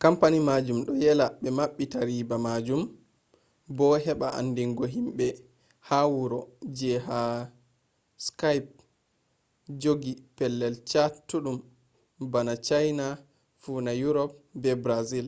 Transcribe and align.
kompani 0.00 0.38
majum 0.48 0.78
ɗo 0.86 0.92
yela 1.02 1.26
ɓe 1.42 1.48
maɓɓita 1.58 1.98
riba 2.08 2.36
majum 2.46 2.82
bo 3.76 3.84
heɓa 4.04 4.26
andigo 4.38 4.84
himɓe 4.94 5.26
ha 5.88 5.98
wuro 6.14 6.40
ji 6.76 6.90
ha 7.06 7.18
skaip 8.26 8.66
jogi 9.80 10.12
pelel 10.36 10.74
chattuɗum 10.90 11.58
bana 12.32 12.52
chaina 12.66 13.06
funa 13.62 13.90
yurop 14.02 14.30
be 14.62 14.70
brazil 14.84 15.26